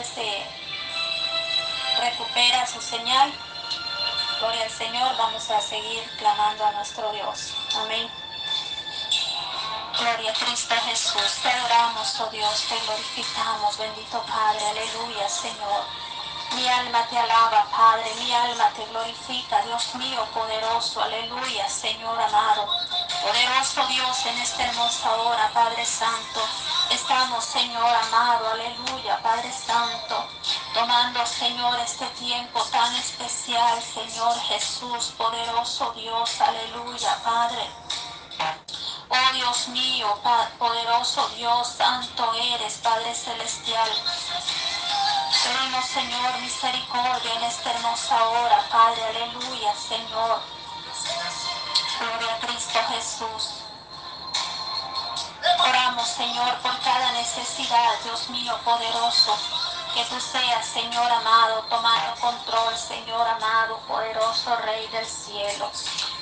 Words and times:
Aníbal 0.00 0.04
se 0.04 0.46
recupera 2.00 2.66
su 2.66 2.80
señal, 2.80 3.32
gloria 4.40 4.64
al 4.64 4.70
Señor, 4.70 5.16
vamos 5.18 5.50
a 5.50 5.60
seguir 5.60 6.02
clamando 6.18 6.64
a 6.64 6.72
nuestro 6.72 7.12
Dios. 7.12 7.52
Amén. 7.76 8.10
Gloria 9.98 10.30
a 10.30 10.34
Cristo 10.34 10.74
Jesús. 10.86 11.40
Te 11.42 11.50
adoramos, 11.50 12.20
oh 12.20 12.30
Dios, 12.30 12.64
te 12.68 12.78
glorificamos, 12.80 13.76
bendito 13.76 14.22
Padre. 14.22 14.68
Aleluya, 14.70 15.28
Señor. 15.28 15.84
Mi 16.54 16.66
alma 16.68 17.06
te 17.08 17.18
alaba, 17.18 17.66
Padre, 17.70 18.14
mi 18.14 18.32
alma 18.32 18.70
te 18.70 18.84
glorifica, 18.86 19.62
Dios 19.62 19.94
mío 19.96 20.24
poderoso, 20.32 21.02
aleluya, 21.02 21.68
Señor 21.68 22.20
amado. 22.20 22.66
Poderoso 23.22 23.86
Dios 23.86 24.26
en 24.26 24.38
esta 24.38 24.64
hermosa 24.64 25.12
hora, 25.16 25.50
Padre 25.52 25.84
Santo. 25.84 26.40
Estamos, 27.10 27.44
Señor 27.44 27.92
amado, 27.92 28.50
aleluya, 28.50 29.20
Padre 29.20 29.50
Santo, 29.52 30.28
tomando, 30.72 31.26
Señor, 31.26 31.76
este 31.80 32.06
tiempo 32.10 32.62
tan 32.70 32.94
especial, 32.94 33.82
Señor 33.82 34.32
Jesús, 34.42 35.12
poderoso 35.18 35.92
Dios, 35.96 36.40
aleluya, 36.40 37.18
Padre. 37.24 37.68
Oh 39.08 39.32
Dios 39.32 39.68
mío, 39.70 40.06
poderoso 40.56 41.28
Dios, 41.30 41.66
santo 41.66 42.32
eres, 42.32 42.74
Padre 42.74 43.12
Celestial. 43.12 43.90
Pedimos, 45.42 45.86
Señor, 45.86 46.38
misericordia 46.38 47.34
en 47.34 47.42
esta 47.42 47.72
hermosa 47.72 48.22
hora, 48.22 48.64
Padre, 48.70 49.04
aleluya, 49.06 49.74
Señor. 49.74 50.40
Gloria 51.98 52.34
a 52.34 52.38
Cristo 52.38 52.78
Jesús. 52.88 53.59
Señor, 55.98 56.54
por 56.62 56.78
cada 56.80 57.12
necesidad, 57.12 57.98
Dios 58.04 58.30
mío, 58.30 58.56
poderoso. 58.64 59.36
Que 59.92 60.04
tú 60.04 60.20
seas, 60.20 60.64
Señor 60.64 61.10
amado, 61.10 61.64
tomando 61.68 62.14
control, 62.20 62.76
Señor 62.76 63.26
amado, 63.26 63.76
poderoso 63.88 64.56
Rey 64.58 64.86
del 64.88 65.04
cielo. 65.04 65.70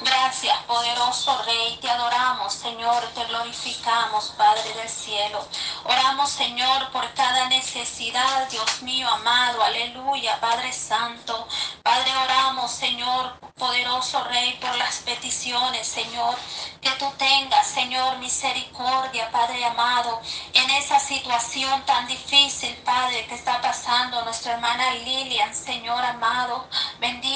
Gracias, 0.01 0.57
poderoso 0.63 1.43
Rey, 1.45 1.77
te 1.81 1.91
adoramos, 1.91 2.53
Señor, 2.53 3.03
te 3.17 3.25
glorificamos, 3.25 4.33
Padre 4.37 4.73
del 4.75 4.89
cielo. 4.89 5.45
Oramos, 5.85 6.31
Señor, 6.31 6.93
por 6.93 7.13
cada 7.15 7.49
necesidad, 7.49 8.49
Dios 8.49 8.83
mío 8.83 9.09
amado, 9.09 9.61
aleluya, 9.61 10.39
Padre 10.41 10.73
Santo. 10.73 11.49
Padre, 11.83 12.13
oramos, 12.17 12.71
Señor, 12.71 13.41
poderoso 13.57 14.23
Rey, 14.25 14.57
por 14.61 14.77
las 14.77 14.99
peticiones, 14.99 15.89
Señor, 15.89 16.37
que 16.81 16.91
tú 16.93 17.11
tengas, 17.19 17.67
Señor, 17.67 18.19
misericordia, 18.19 19.31
Padre 19.33 19.65
amado, 19.65 20.21
en 20.53 20.71
esa 20.71 21.01
situación 21.01 21.85
tan 21.87 22.07
difícil, 22.07 22.77
Padre, 22.85 23.27
que 23.27 23.35
está 23.35 23.61
pasando 23.61 24.23
nuestra 24.23 24.53
hermana 24.53 24.95
Lilian, 24.95 25.53
Señor 25.53 26.05
amado. 26.05 26.69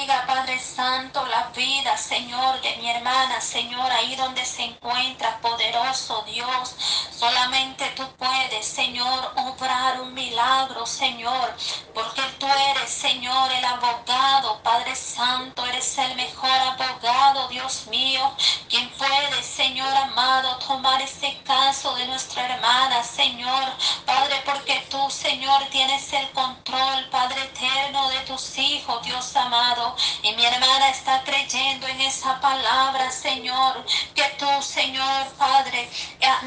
Padre 0.05 0.59
Santo, 0.59 1.25
la 1.27 1.49
vida, 1.55 1.95
Señor 1.97 2.61
de 2.61 2.75
mi 2.77 2.89
hermana, 2.89 3.39
Señor, 3.39 3.89
ahí 3.89 4.15
donde 4.15 4.43
se 4.43 4.63
encuentra, 4.63 5.39
poderoso 5.39 6.23
Dios. 6.23 6.75
Solamente 7.17 7.85
tú 7.95 8.03
puedes, 8.17 8.65
Señor, 8.65 9.33
obrar 9.35 10.01
un 10.01 10.13
milagro, 10.13 10.85
Señor, 10.85 11.55
porque 11.93 12.21
tú 12.39 12.47
eres, 12.71 12.89
Señor, 12.89 13.51
el 13.51 13.63
abogado, 13.63 14.59
Padre 14.63 14.95
Santo, 14.95 15.65
eres 15.65 15.97
el 15.99 16.15
mejor 16.15 16.49
abogado, 16.49 17.47
Dios 17.49 17.87
mío, 17.87 18.31
quien 18.67 18.89
puede, 18.97 19.43
Señor 19.43 19.95
amado, 19.95 20.57
tomar 20.57 21.01
este 21.01 21.39
caso 21.43 21.95
de 21.95 22.07
nuestra 22.07 22.45
hermana, 22.45 23.03
Señor, 23.03 23.63
Padre, 24.05 24.41
porque 24.43 24.85
tú, 24.89 25.09
Señor, 25.09 25.63
tienes 25.71 26.11
el 26.13 26.29
control, 26.31 27.09
Padre 27.11 27.43
eterno, 27.43 28.09
de 28.09 28.19
tus 28.21 28.57
hijos, 28.57 29.03
Dios 29.03 29.35
amado, 29.35 29.95
y 30.23 30.33
mi 30.33 30.45
hermana 30.45 30.89
está 30.89 31.23
creyendo 31.23 31.87
en 31.87 32.01
esa 32.01 32.41
palabra, 32.41 33.11
Señor, 33.11 33.85
que 34.15 34.23
tú, 34.39 34.49
Señor 34.61 35.27
Padre, 35.37 35.89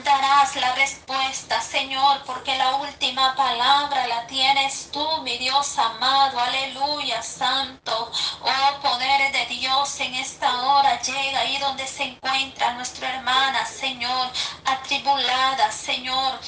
darás 0.05 0.56
la 0.61 0.75
respuesta, 0.75 1.61
Señor, 1.61 2.23
porque 2.25 2.56
la 2.56 2.76
última 2.76 3.35
palabra 3.35 4.06
la 4.06 4.26
tienes 4.26 4.91
tú, 4.91 5.06
mi 5.23 5.37
Dios 5.38 5.79
amado, 5.79 6.41
aleluya, 6.41 7.23
santo. 7.23 8.11
Oh, 8.43 8.81
poder 8.81 9.32
de 9.32 9.47
Dios 9.47 10.00
en 10.00 10.14
esta 10.14 10.62
hora 10.62 11.00
llega 11.03 11.41
ahí 11.41 11.58
donde 11.58 11.87
se 11.87 12.05
encuentra 12.05 12.73
nuestra 12.75 13.14
hermana, 13.14 13.67
Señor, 13.67 14.31
atribulada, 14.64 15.70
Señor, 15.70 16.41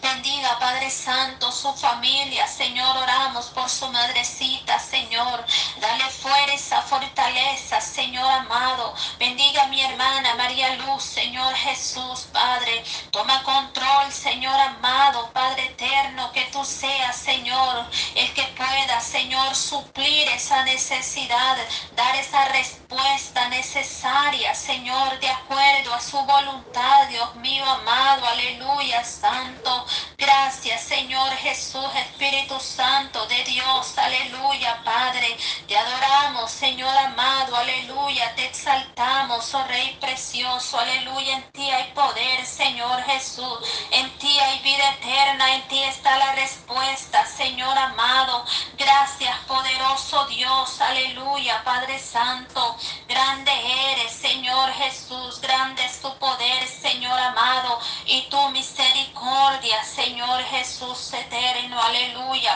Bendiga, 0.00 0.58
Padre 0.58 0.90
Santo, 0.90 1.41
su 1.52 1.72
familia. 1.74 2.46
Señor, 2.48 2.96
oramos 2.96 3.46
por 3.46 3.68
su 3.68 3.86
madrecita, 3.88 4.78
Señor. 4.78 5.44
Dale 5.80 6.04
fuerza, 6.10 6.82
fortaleza, 6.82 7.80
Señor 7.80 8.30
amado. 8.30 8.94
Bendiga 9.18 9.64
a 9.64 9.66
mi 9.66 9.82
hermana 9.82 10.34
María 10.36 10.74
Luz, 10.76 11.02
Señor 11.02 11.54
Jesús, 11.54 12.28
Padre. 12.32 12.82
Toma 13.10 13.42
control, 13.42 14.10
Señor 14.10 14.58
amado, 14.58 15.30
Padre 15.32 15.66
eterno, 15.66 16.32
que 16.32 16.44
tú 16.52 16.64
seas, 16.64 17.16
Señor, 17.16 17.86
el 18.14 18.32
que 18.34 18.44
pueda, 18.56 19.00
Señor, 19.00 19.54
suplir 19.54 20.28
esa 20.28 20.64
necesidad, 20.64 21.56
dar 21.96 22.16
esa 22.16 22.46
respuesta 22.46 23.48
necesaria, 23.48 24.54
Señor, 24.54 25.18
de 25.20 25.28
acuerdo 25.28 25.94
a 25.94 26.00
su 26.00 26.18
voluntad, 26.22 27.08
Dios 27.08 27.34
mío 27.36 27.64
amado. 27.64 28.26
Aleluya, 28.26 29.04
Santo. 29.04 29.86
Gracias, 30.16 30.82
Señor 30.82 31.32
Jesús, 31.42 31.84
Espíritu 31.96 32.58
Santo 32.60 33.26
de 33.26 33.42
Dios. 33.42 33.98
Aleluya, 33.98 34.80
Padre. 34.84 35.36
Te 35.66 35.76
adoramos, 35.76 36.48
Señor 36.52 36.96
amado. 36.96 37.56
Aleluya. 37.56 38.32
Te 38.36 38.46
exaltamos, 38.46 39.52
oh 39.52 39.64
Rey 39.64 39.96
precioso. 40.00 40.78
Aleluya. 40.78 41.34
En 41.34 41.50
ti 41.50 41.68
hay 41.68 41.90
poder, 41.94 42.46
Señor 42.46 43.02
Jesús. 43.02 43.58
En 43.90 44.08
ti 44.18 44.38
hay 44.38 44.60
vida 44.60 44.88
eterna. 44.90 45.56
En 45.56 45.66
ti 45.66 45.82
está 45.82 46.16
la 46.16 46.32
respuesta, 46.36 47.26
Señor 47.26 47.76
amado. 47.76 48.44
Gracias, 48.78 49.36
poderoso 49.48 50.24
Dios. 50.26 50.80
Aleluya, 50.80 51.64
Padre 51.64 51.98
Santo. 51.98 52.76
Grande 53.08 53.52
eres, 53.90 54.12
Señor 54.12 54.72
Jesús. 54.74 55.40
Grande 55.40 55.84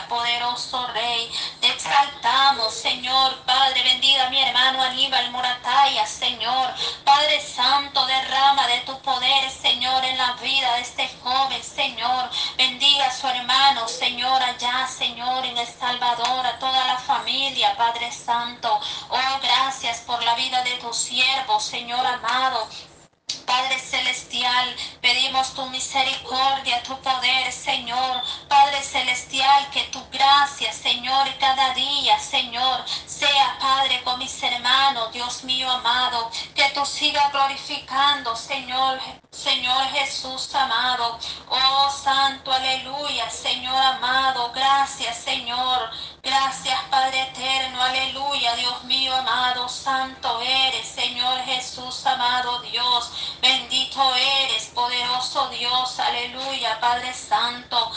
poderoso 0.07 0.87
Rey. 0.87 1.31
Te 1.61 1.67
exaltamos, 1.67 2.73
Señor, 2.73 3.35
Padre, 3.45 3.83
bendiga 3.83 4.27
a 4.27 4.29
mi 4.29 4.41
hermano 4.41 4.81
Aníbal 4.81 5.31
Morataya, 5.31 6.05
Señor. 6.05 6.73
Padre 7.03 7.41
Santo, 7.41 8.05
derrama 8.05 8.67
de 8.67 8.79
tu 8.81 8.99
poder, 9.01 9.49
Señor, 9.49 10.03
en 10.05 10.17
la 10.17 10.33
vida 10.33 10.75
de 10.75 10.81
este 10.81 11.09
joven, 11.23 11.63
Señor. 11.63 12.29
Bendiga 12.57 13.07
a 13.07 13.13
su 13.13 13.27
hermano, 13.27 13.87
Señor, 13.87 14.41
allá, 14.41 14.87
Señor, 14.87 15.45
en 15.45 15.57
El 15.57 15.67
Salvador, 15.67 16.45
a 16.45 16.59
toda 16.59 16.85
la 16.85 16.97
familia, 16.97 17.75
Padre 17.77 18.11
Santo. 18.11 18.79
Oh, 19.09 19.39
gracias 19.41 19.99
por 19.99 20.21
la 20.23 20.35
vida 20.35 20.61
de 20.63 20.77
tu 20.77 20.93
siervo, 20.93 21.59
Señor 21.59 22.05
amado. 22.05 22.67
Padre 23.47 23.79
Celestial, 23.79 24.75
pedimos 25.01 25.53
tu 25.53 25.65
misericordia, 25.67 26.81
tu 26.83 26.97
poder, 27.01 27.51
Señor. 27.51 28.21
Padre 28.47 28.81
Celestial, 28.81 29.69
que 29.71 29.83
tu 29.85 30.01
gracia, 30.11 30.71
Señor, 30.71 31.27
cada 31.37 31.73
día, 31.73 32.17
Señor, 32.19 32.85
sea, 33.05 33.57
Padre, 33.59 34.01
con 34.03 34.19
mis 34.19 34.41
hermanos, 34.43 35.11
Dios 35.11 35.43
mío 35.43 35.69
amado. 35.69 36.29
Que 36.55 36.69
tú 36.73 36.85
sigas 36.85 37.31
glorificando, 37.33 38.35
Señor, 38.35 38.99
Señor 39.31 39.83
Jesús 39.91 40.53
amado. 40.55 41.19
Oh, 41.49 41.89
Santo, 41.89 42.51
aleluya, 42.51 43.29
Señor 43.29 43.75
amado. 43.75 44.51
Gracias, 44.53 45.17
Señor. 45.17 45.89
Gracias, 46.21 46.79
Padre 46.89 47.21
eterno, 47.21 47.81
aleluya, 47.81 48.55
Dios 48.55 48.83
mío 48.83 49.15
amado, 49.15 49.69
santo 49.69 50.26
amado 52.17 52.59
Dios, 52.61 53.11
bendito 53.39 54.01
eres, 54.15 54.71
poderoso 54.73 55.49
Dios, 55.49 55.99
aleluya, 55.99 56.79
Padre 56.79 57.13
santo, 57.13 57.91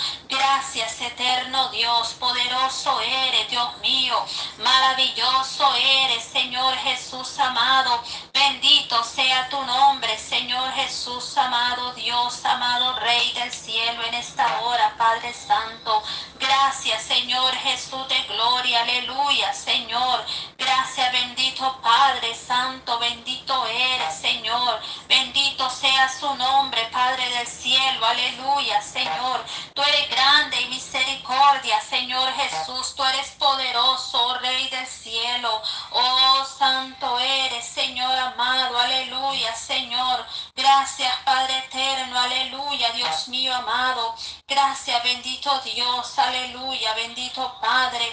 gracias 0.50 1.00
eterno 1.00 1.69
Dios, 1.69 2.14
poderoso 2.19 3.00
eres, 3.02 3.49
Dios 3.50 3.79
mío, 3.79 4.17
maravilloso 4.58 5.64
eres, 5.76 6.25
Señor 6.25 6.75
Jesús 6.79 7.38
amado, 7.38 8.02
bendito 8.35 9.00
sea 9.05 9.49
tu 9.49 9.62
nombre, 9.62 10.19
Señor 10.19 10.73
Jesús 10.73 11.37
amado 11.38 11.93
Dios, 11.93 12.44
amado 12.44 12.99
Rey 12.99 13.32
del 13.35 13.52
cielo 13.52 14.02
en 14.02 14.14
esta 14.14 14.61
hora, 14.62 14.93
Padre 14.99 15.32
santo, 15.32 16.02
gracias 16.41 17.00
Señor 17.05 17.55
Jesús 17.55 18.08
de 18.08 18.20
gloria, 18.25 18.82
aleluya, 18.82 19.55
Señor. 19.55 20.25
Gracias, 20.58 21.12
bendito 21.12 21.81
Padre 21.82 22.35
Santo, 22.35 22.99
bendito 22.99 23.67
eres, 23.67 24.14
Señor. 24.14 24.81
Bendito 25.08 25.69
sea 25.70 26.08
su 26.08 26.32
nombre, 26.37 26.88
Padre 26.93 27.29
del 27.31 27.46
cielo, 27.46 28.06
aleluya, 28.06 28.81
Señor. 28.81 29.44
Tú 29.75 29.82
eres 29.82 30.08
grande 30.11 30.39
grande 30.40 30.60
y 30.62 30.69
misericordia, 30.69 31.81
Señor 31.82 32.32
Jesús, 32.32 32.94
tú 32.96 33.04
eres 33.04 33.31
poderoso, 33.32 34.19
oh 34.26 34.38
Rey 34.38 34.70
del 34.70 34.87
cielo, 34.87 35.60
oh 35.90 36.44
Santo 36.58 37.19
eres, 37.20 37.66
Señor 37.66 38.16
amado, 38.19 38.78
aleluya, 38.78 39.54
Señor, 39.54 40.25
gracias 40.56 41.12
Padre 41.26 41.58
eterno, 41.58 42.19
aleluya, 42.19 42.90
Dios 42.92 43.28
mío 43.28 43.54
amado, 43.54 44.14
gracias 44.48 45.02
bendito 45.04 45.50
Dios, 45.60 46.19
aleluya, 46.19 46.94
bendito 46.94 47.58
Padre, 47.60 48.10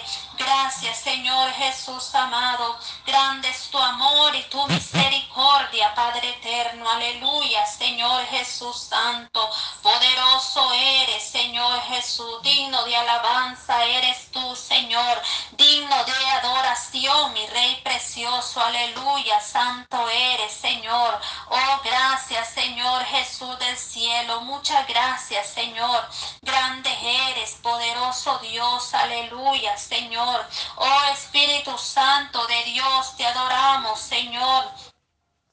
Gracias, 0.48 1.00
Señor 1.00 1.52
Jesús 1.52 2.14
amado. 2.14 2.78
Grande 3.06 3.50
es 3.50 3.68
tu 3.68 3.76
amor 3.78 4.34
y 4.34 4.42
tu 4.44 4.66
misericordia, 4.66 5.94
Padre 5.94 6.30
eterno, 6.30 6.88
aleluya, 6.88 7.66
Señor 7.66 8.24
Jesús 8.28 8.86
Santo. 8.88 9.46
Poderoso 9.82 10.72
eres, 10.72 11.22
Señor 11.22 11.82
Jesús, 11.82 12.42
digno 12.42 12.82
de 12.84 12.96
alabanza 12.96 13.84
eres 13.84 14.30
tú, 14.30 14.56
Señor, 14.56 15.20
digno 15.52 16.04
de 16.04 16.26
adoración, 16.40 17.34
mi 17.34 17.46
Rey 17.48 17.82
precioso, 17.84 18.62
aleluya, 18.62 19.40
Santo 19.42 20.08
eres, 20.08 20.52
Señor. 20.54 21.20
Oh, 21.50 21.80
gracias, 21.84 22.48
Señor 22.54 23.04
Jesús 23.04 23.58
del 23.58 23.76
cielo, 23.76 24.40
muchas 24.40 24.86
gracias, 24.88 25.46
Señor. 25.48 26.08
Grande 26.40 26.90
eres, 27.30 27.52
poderoso 27.62 28.38
Dios, 28.38 28.94
aleluya, 28.94 29.76
Señor. 29.76 30.37
Oh 30.76 31.02
Espíritu 31.12 31.76
Santo 31.78 32.46
de 32.46 32.64
Dios, 32.64 33.16
te 33.16 33.26
adoramos, 33.26 33.98
Señor. 34.00 34.64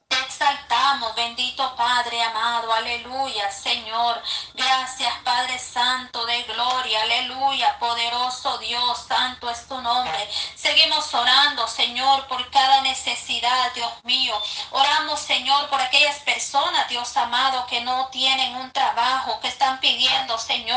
Te 0.08 0.16
exaltamos, 0.20 1.14
bendito 1.16 1.74
Padre 1.74 2.22
amado, 2.22 2.72
aleluya, 2.72 3.50
Señor. 3.50 4.22
Gracias, 4.54 5.12
Padre 5.24 5.58
Santo 5.58 6.24
de 6.26 6.42
gloria, 6.44 7.02
aleluya, 7.02 7.76
poderoso 7.80 8.56
Dios, 8.58 9.04
santo 9.08 9.50
es 9.50 9.66
tu 9.66 9.80
nombre. 9.80 10.30
Seguimos 10.54 11.12
orando, 11.12 11.66
Señor, 11.66 12.26
por 12.28 12.48
cada 12.50 12.82
necesidad, 12.82 13.72
Dios 13.74 13.92
mío. 14.04 14.40
Oramos, 14.70 15.18
Señor, 15.20 15.68
por 15.68 15.80
aquellas 15.80 16.20
personas, 16.20 16.88
Dios 16.88 17.16
amado, 17.16 17.66
que 17.66 17.80
no 17.80 18.06
tienen 18.08 18.54
un 18.56 18.70
trabajo, 18.70 19.40
que 19.40 19.48
están 19.48 19.80
pidiendo, 19.80 20.38
Señor, 20.38 20.75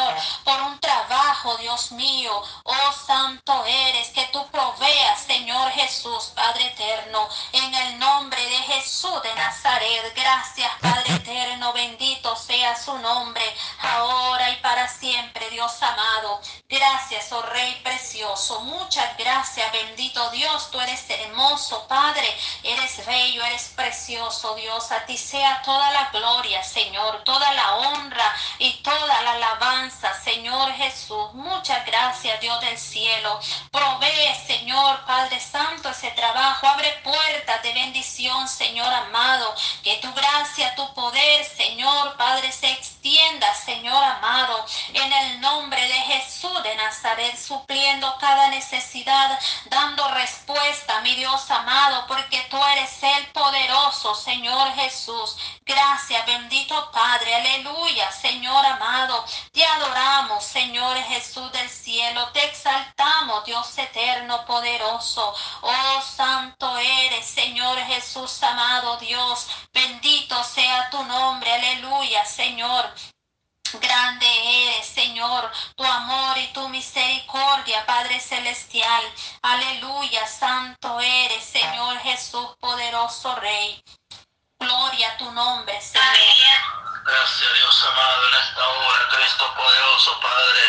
Dios 1.59 1.91
mío. 1.93 2.31
Oh, 2.63 2.93
santo 3.05 3.63
eres, 3.65 4.09
que 4.09 4.27
tú 4.33 4.45
proveas, 4.51 5.21
Señor 5.21 5.71
Jesús, 5.71 6.31
Padre 6.35 6.67
eterno, 6.67 7.27
en 7.53 7.73
el 7.73 7.98
Jesús 8.79 9.21
de 9.23 9.35
Nazaret. 9.35 10.13
Gracias, 10.15 10.71
Padre 10.81 11.15
eterno, 11.15 11.73
bendito 11.73 12.33
sea 12.37 12.77
su 12.77 12.97
nombre, 12.99 13.43
ahora 13.81 14.51
y 14.51 14.55
para 14.57 14.87
siempre, 14.87 15.49
Dios 15.49 15.83
amado. 15.83 16.39
Gracias, 16.69 17.31
oh 17.33 17.41
Rey 17.41 17.75
precioso. 17.83 18.61
Muchas 18.61 19.17
gracias, 19.17 19.69
bendito 19.73 20.29
Dios. 20.31 20.71
Tú 20.71 20.79
eres 20.79 21.03
hermoso, 21.09 21.87
Padre. 21.87 22.25
Eres 22.63 23.05
bello, 23.05 23.43
eres 23.43 23.73
precioso, 23.75 24.55
Dios. 24.55 24.91
A 24.91 25.05
ti 25.05 25.17
sea 25.17 25.61
toda 25.63 25.91
la 25.91 26.09
gloria, 26.11 26.63
Señor, 26.63 27.23
toda 27.25 27.51
la 27.53 27.75
honra 27.75 28.33
y 28.59 28.71
toda 28.81 29.21
la 29.23 29.31
alabanza, 29.33 30.13
Señor 30.23 30.71
Jesús. 30.73 31.33
Muchas 31.33 31.85
gracias, 31.85 32.39
Dios 32.39 32.59
del 32.61 32.77
cielo. 32.77 33.39
Provee, 33.71 34.35
Señor, 34.47 35.03
Padre 35.05 35.39
Santo, 35.41 35.89
ese 35.89 36.11
trabajo. 36.11 36.65
Abre 36.67 36.91
puertas 37.03 37.61
de 37.63 37.73
bendición, 37.73 38.47
Señor 38.47 38.68
amado. 38.77 39.53
Que 39.83 39.97
tu 39.97 40.11
gracia, 40.13 40.75
tu 40.75 40.93
poder, 40.93 41.45
Señor, 41.45 42.15
Padre, 42.17 42.51
se 42.51 42.71
extienda, 42.99 43.53
Señor 43.53 44.03
amado, 44.03 44.65
en 44.93 45.13
el 45.13 45.39
nombre 45.39 45.81
de 45.81 45.93
Jesús 45.93 46.63
de 46.63 46.75
Nazaret, 46.75 47.37
supliendo 47.37 48.13
cada 48.19 48.49
necesidad, 48.49 49.39
dando 49.65 50.05
respuesta, 50.09 50.99
mi 50.99 51.15
Dios 51.15 51.49
amado, 51.49 52.05
porque 52.07 52.45
tú 52.49 52.57
eres 52.57 53.01
el 53.01 53.27
poderoso, 53.27 54.13
Señor 54.15 54.73
Jesús. 54.73 55.37
Gracias, 55.65 56.25
bendito 56.25 56.91
Padre, 56.91 57.35
aleluya, 57.35 58.11
Señor 58.11 58.65
amado. 58.65 59.23
Te 59.53 59.63
adoramos, 59.63 60.43
Señor 60.43 60.97
Jesús 61.03 61.49
del 61.53 61.69
cielo, 61.69 62.27
te 62.33 62.43
exaltamos, 62.43 63.45
Dios 63.45 63.77
eterno, 63.77 64.45
poderoso. 64.45 65.33
Oh, 65.61 66.01
santo 66.01 66.77
eres, 66.77 67.25
Señor 67.25 67.77
Jesús 67.79 68.43
amado, 68.43 68.97
Dios. 68.97 69.47
Bendito 69.71 70.43
sea 70.43 70.89
tu 70.89 71.01
nombre, 71.03 71.53
aleluya, 71.53 72.25
Señor. 72.25 72.89
Grande 73.73 74.25
eres, 74.25 74.87
Señor, 74.87 75.51
tu 75.75 75.83
amor 75.83 76.37
y 76.39 76.47
tu 76.53 76.67
misericordia, 76.69 77.85
Padre 77.85 78.19
Celestial. 78.19 79.03
Aleluya, 79.43 80.25
santo 80.27 80.99
eres, 80.99 81.43
Señor 81.43 81.99
Jesús, 81.99 82.47
poderoso 82.59 83.35
Rey. 83.35 83.83
Gloria 84.59 85.13
a 85.13 85.17
tu 85.17 85.31
nombre, 85.31 85.79
Señor. 85.81 86.88
Gracias 87.05 87.53
Dios 87.53 87.85
amado 87.85 88.27
en 88.27 88.33
esta 88.35 88.67
hora, 88.67 89.07
Cristo 89.09 89.53
poderoso, 89.55 90.19
Padre. 90.19 90.61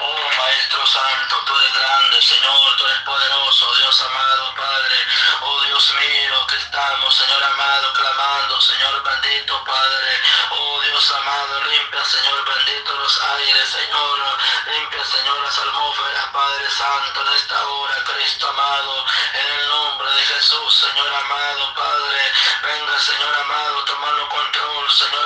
Oh 0.00 0.36
Maestro 0.38 0.86
Santo, 0.86 1.36
tú 1.46 1.56
eres 1.58 1.74
grande, 1.74 2.22
Señor, 2.22 2.76
tú 2.76 2.86
eres 2.86 3.00
poderoso, 3.00 3.74
Dios 3.76 4.00
amado, 4.02 4.54
Padre. 4.54 4.96
Oh 5.42 5.60
Dios 5.62 5.94
mío, 5.94 6.46
que 6.46 6.56
estamos, 6.56 7.14
Señor 7.14 7.42
amado, 7.44 7.92
clamando, 7.92 8.60
Señor 8.60 9.02
bendito, 9.02 9.64
Padre. 9.64 10.20
Oh 10.50 10.80
Dios 10.80 11.10
amado, 11.12 11.64
limpia, 11.64 12.04
Señor 12.04 12.44
bendito, 12.44 12.94
los 12.94 13.22
aires, 13.22 13.68
Señor. 13.68 14.38
Limpia, 14.66 15.04
Señor, 15.04 15.42
las 15.42 15.58
atmósferas, 15.58 16.26
Padre 16.32 16.70
Santo, 16.70 17.20
en 17.20 17.32
esta 17.34 17.66
hora, 17.66 18.04
Cristo 18.04 18.48
amado, 18.48 19.04
en 19.34 19.46
el 19.60 19.68
nombre 19.68 20.10
de 20.10 20.22
Jesús, 20.22 20.74
Señor 20.74 21.14
amado, 21.14 21.74
Padre. 21.74 22.32
Venga, 22.62 22.98
Señor 22.98 23.34
amado, 23.36 23.84
tomando 23.84 24.28
control, 24.28 24.92
Señor 24.92 25.23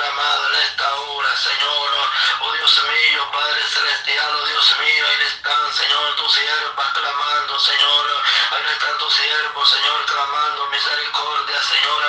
Celestial, 3.69 4.45
Dios 4.47 4.75
mío, 4.79 5.05
ahí 5.07 5.27
están, 5.27 5.73
Señor, 5.73 6.15
tus 6.15 6.33
siervos 6.33 6.85
clamando, 6.91 7.59
Señor. 7.59 8.05
Ahí 8.51 8.63
están 8.73 8.97
tus 8.97 9.13
siervos, 9.13 9.69
Señor, 9.69 10.05
clamando 10.05 10.65
misericordia, 10.71 11.61
Señor 11.61 12.08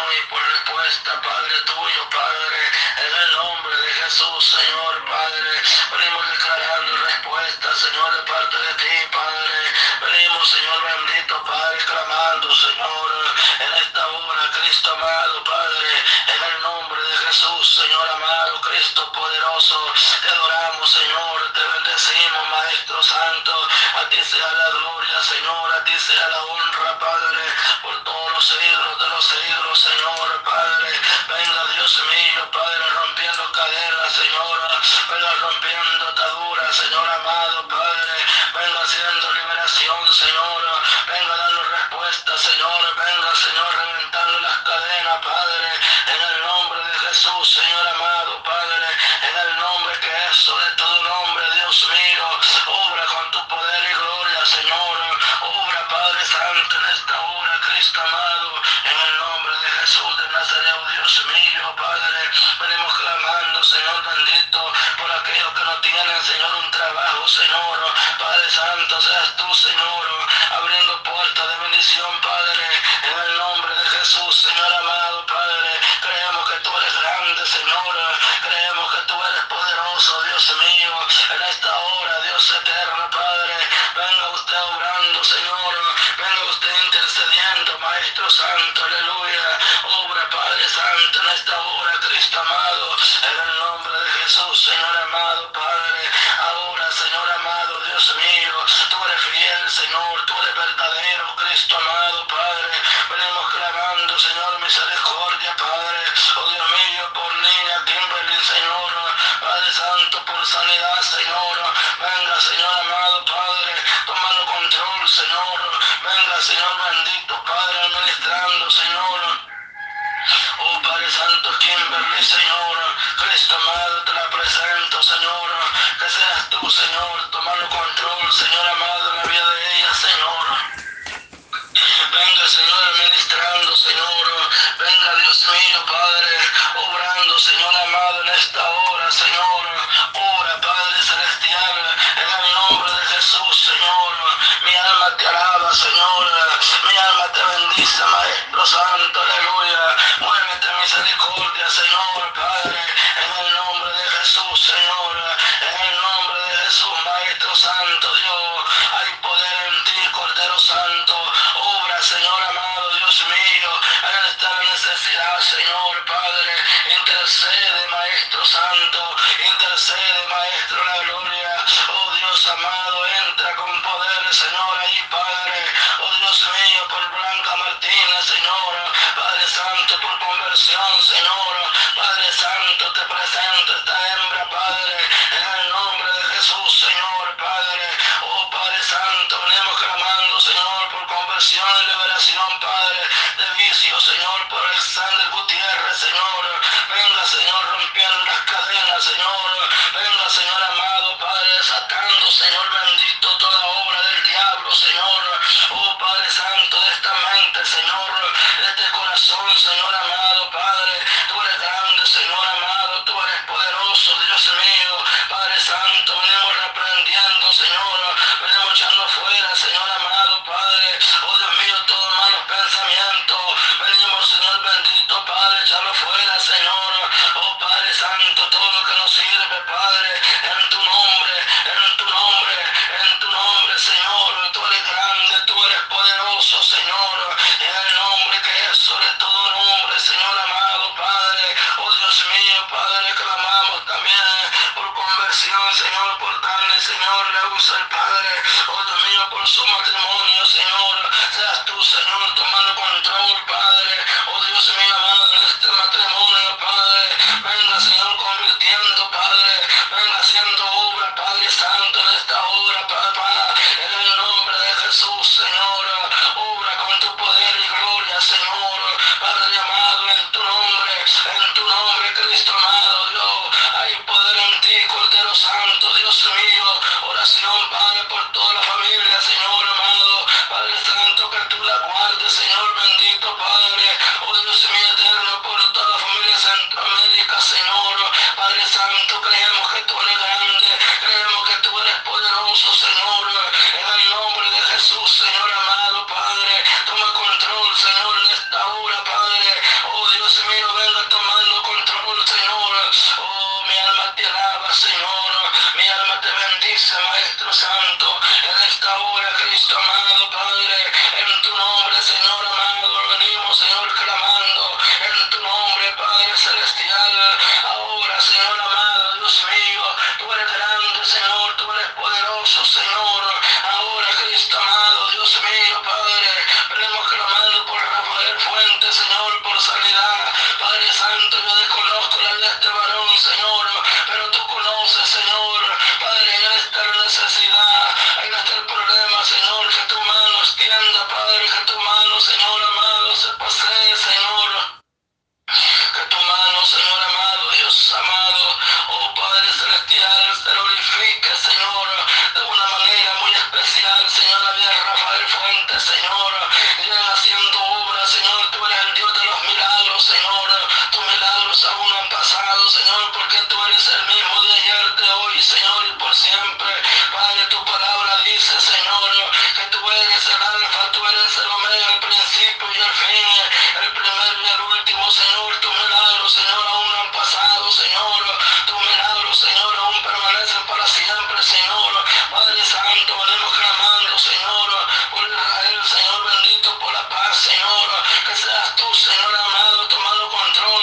y 0.00 0.26
por 0.28 0.42
respuesta, 0.42 1.20
Padre 1.20 1.60
tuyo, 1.66 2.10
Padre. 2.10 2.60
En 2.96 3.12
el 3.22 3.30
nombre 3.36 3.76
de 3.76 3.92
Jesús, 4.02 4.44
Señor, 4.44 5.04
Padre. 5.04 5.50
Venimos 5.92 6.30
declarando 6.30 6.96
respuesta, 6.96 7.74
Señor, 7.76 8.16
de 8.16 8.22
parte 8.22 8.56
de 8.56 8.74
ti, 8.74 8.94
Padre. 9.12 9.58
Venimos, 10.00 10.48
Señor 10.48 10.78
bendito, 10.82 11.44
Padre, 11.44 11.78
clamando, 11.84 12.54
Señor, 12.54 13.10
en 13.60 13.74
esta 13.74 14.06
hora, 14.06 14.50
Cristo 14.52 14.92
amado, 14.92 15.44
Padre, 15.44 15.88
en 16.28 16.42
el 16.42 16.62
nombre 16.62 17.02
de 17.02 17.16
Jesús, 17.26 17.74
Señor 17.76 18.08
amado, 18.08 18.60
Cristo 18.62 19.12
poderoso, 19.12 19.92
te 20.22 20.28
adoramos, 20.30 20.90
Señor, 20.90 21.52
te 21.52 21.60
bendecimos, 21.60 22.48
Maestro 22.48 23.02
Santo, 23.02 23.68
a 24.00 24.08
ti 24.08 24.18
sea 24.24 24.52
la 24.52 24.70
gloria, 24.70 25.22
Señor, 25.22 25.72
a 25.74 25.84
ti 25.84 25.98
sea 25.98 26.28
la 26.28 26.42
honra, 26.42 26.98
Padre, 26.98 27.09
Señor, 54.60 54.98
obra, 55.40 55.88
Padre 55.88 56.22
Santo, 56.26 56.76
en 56.76 56.92
esta 56.92 57.18
hora, 57.18 57.60
Cristo 57.60 57.98
amado, 57.98 58.62
en 58.84 59.08
el 59.08 59.16
nombre 59.16 59.54
de 59.56 59.70
Jesús 59.80 60.16
de 60.18 60.28
Nazaret, 60.28 60.74
oh 60.76 60.90
Dios 60.90 61.26
mío, 61.32 61.74
Padre, 61.76 62.30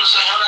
Señor, 0.08 0.46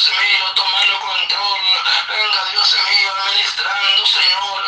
Dios 0.00 0.16
mío, 0.16 0.44
tomando 0.54 0.98
control. 0.98 1.60
Venga, 2.08 2.44
Dios 2.52 2.76
mío, 2.88 3.12
ministrando, 3.26 4.06
Señor. 4.06 4.64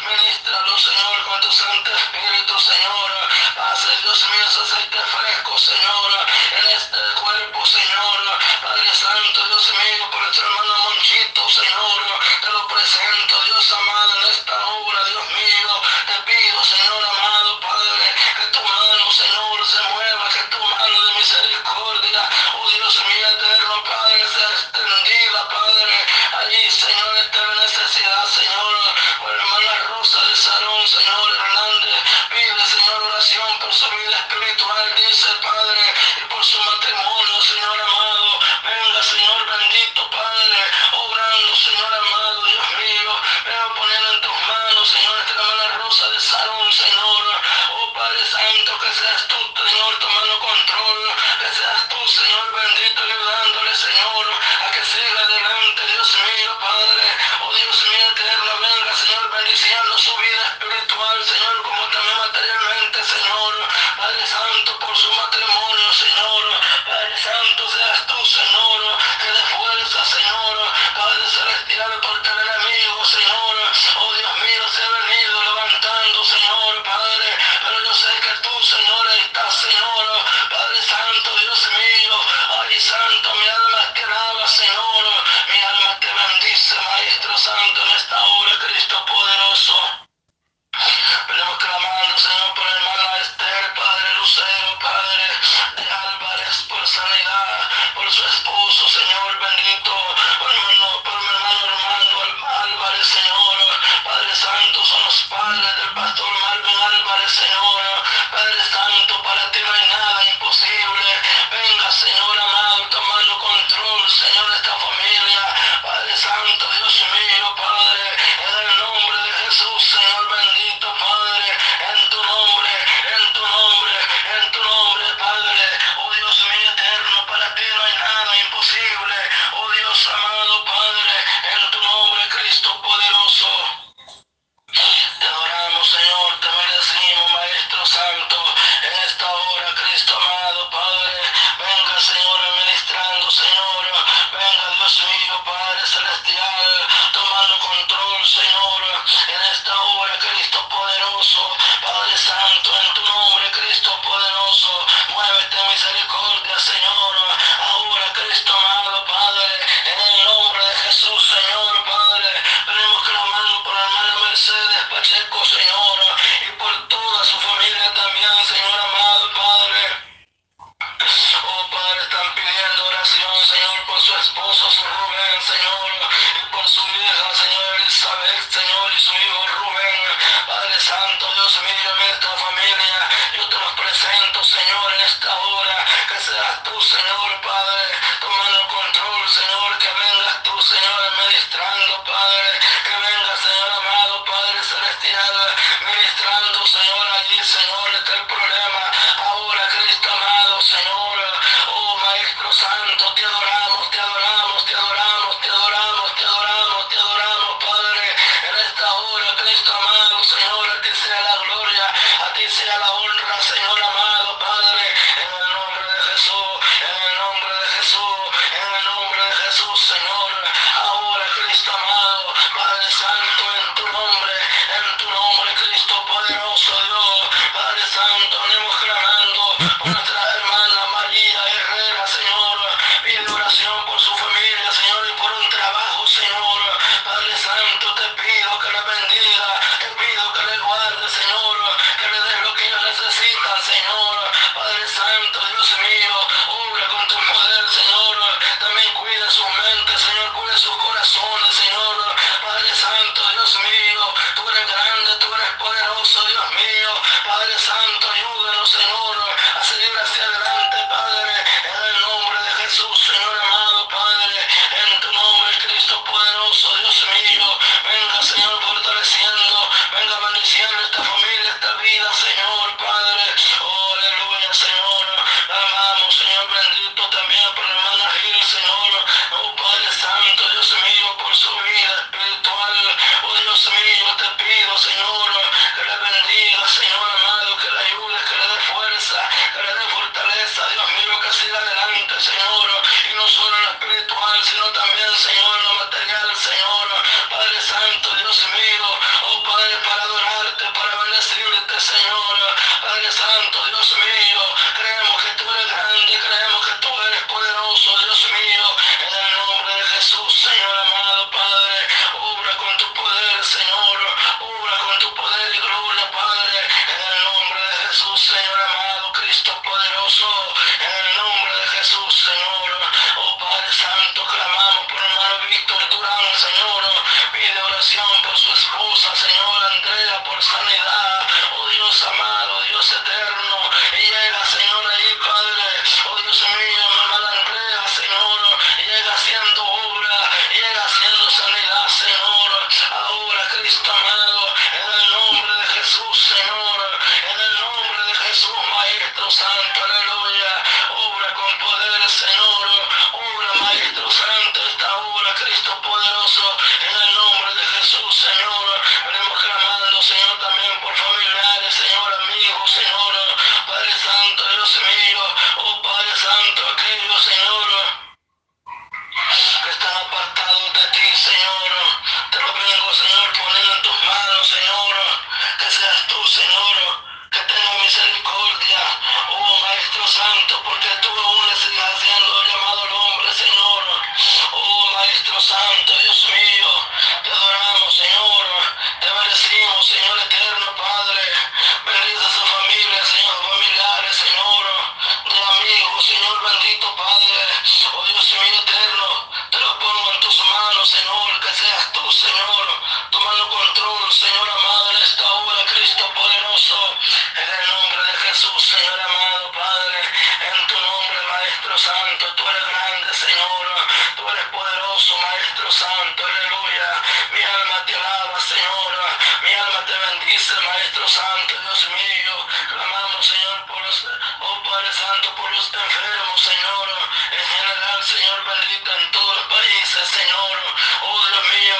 Ministralo, 0.00 0.78
Señor, 0.78 1.24
con 1.24 1.40
tu 1.40 1.52
Santo 1.52 1.90
Espíritu, 1.90 2.60
Señor. 2.60 3.10
Hace, 3.56 3.96
Dios 4.02 4.28
mío, 4.28 4.44
ese 4.46 4.60
aceite 4.60 4.98
fresco, 4.98 5.56
Señor. 5.56 6.26
En 6.52 6.66
este 6.76 7.13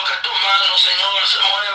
que 0.04 0.16
tu 0.22 0.30
mano, 0.30 0.78
Señor, 0.78 1.26
se 1.26 1.38
mueva, 1.40 1.73